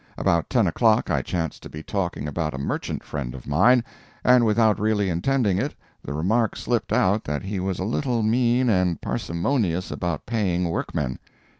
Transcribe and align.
About 0.17 0.49
ten 0.49 0.65
o'clock 0.65 1.11
I 1.11 1.21
chanced 1.21 1.61
to 1.61 1.69
be 1.69 1.83
talking 1.83 2.27
about 2.27 2.55
a 2.55 2.57
merchant 2.57 3.03
friend 3.03 3.35
of 3.35 3.45
mine, 3.45 3.83
and 4.23 4.43
without 4.47 4.79
really 4.79 5.09
intending 5.11 5.59
it, 5.59 5.75
the 6.03 6.13
remark 6.13 6.55
slipped 6.55 6.91
out 6.91 7.23
that 7.25 7.43
he 7.43 7.59
was 7.59 7.77
a 7.77 7.83
little 7.83 8.23
mean 8.23 8.67
and 8.67 8.99
parsimonious 8.99 9.91
about 9.91 10.25
paying 10.25 10.67
workmen. 10.69 11.19